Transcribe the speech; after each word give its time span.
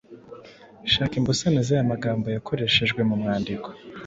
Shaka 0.91 1.13
imbusane 1.19 1.59
z’aya 1.67 1.91
magambo 1.93 2.25
yakoreshejwe 2.35 3.01
mu 3.09 3.15
mwandiko: 3.21 3.67